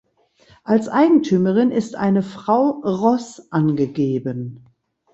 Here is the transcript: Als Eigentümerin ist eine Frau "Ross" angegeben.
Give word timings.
Als 0.63 0.87
Eigentümerin 0.89 1.69
ist 1.69 1.93
eine 1.95 2.23
Frau 2.23 2.81
"Ross" 2.83 3.51
angegeben. 3.51 4.65